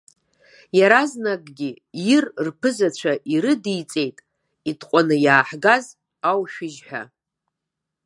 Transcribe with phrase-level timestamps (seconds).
[0.79, 1.69] Иаразнакгьы
[2.13, 4.17] ир рԥызацәа ирыдиҵеит
[4.69, 5.85] итҟәан иааҳгаз
[6.31, 7.03] аушәыжь ҳәа.